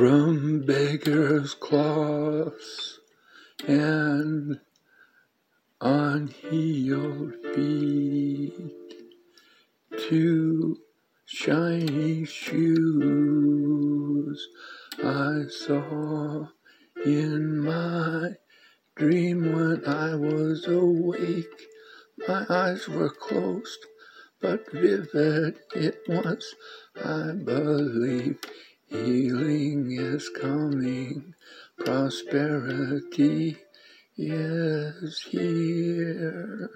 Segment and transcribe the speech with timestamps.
[0.00, 3.00] From beggars' cloths
[3.68, 4.58] and
[5.78, 8.94] unhealed feet
[10.08, 10.78] to
[11.26, 12.88] shiny shoes
[15.04, 16.46] I saw
[17.04, 18.36] in my
[18.96, 21.68] dream when I was awake.
[22.26, 23.84] My eyes were closed,
[24.40, 26.54] but vivid it was.
[26.96, 28.38] I believe
[28.90, 31.34] healing is coming,
[31.78, 33.56] prosperity
[34.16, 36.70] is here.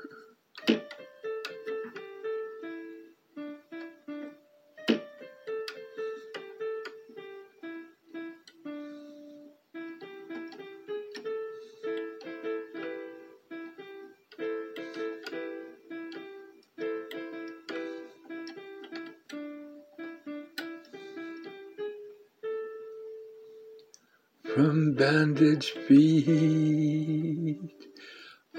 [24.54, 27.58] From bandaged feet,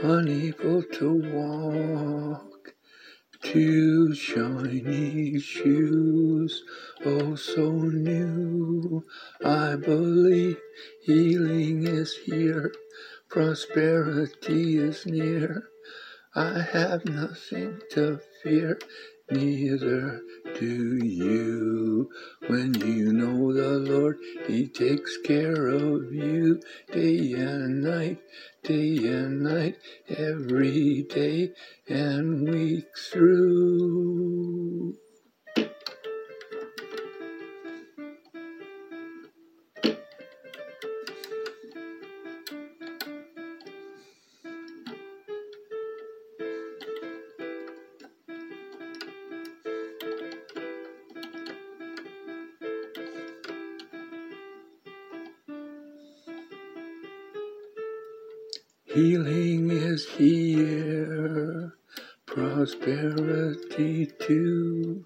[0.03, 2.73] unable to walk,
[3.41, 6.63] to shiny shoes,
[7.05, 9.05] oh so new.
[9.41, 10.57] I believe
[11.03, 12.73] healing is here,
[13.29, 15.69] prosperity is near.
[16.35, 18.79] I have nothing to fear,
[19.31, 20.21] neither
[20.59, 22.09] do you.
[22.47, 24.17] When you know the Lord,
[24.47, 26.61] He takes care of you
[26.91, 28.19] day and night,
[28.63, 29.77] day and night,
[30.09, 31.51] every day
[31.87, 34.34] and week through.
[58.95, 61.73] Healing is here,
[62.25, 65.05] prosperity too.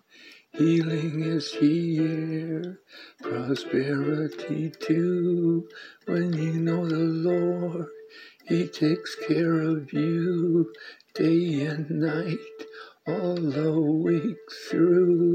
[0.54, 2.82] Healing is here,
[3.24, 5.68] prosperity too.
[6.06, 7.88] When you know the Lord,
[8.48, 10.72] He takes care of you
[11.16, 12.38] day and night,
[13.08, 14.38] all the week
[14.70, 15.29] through.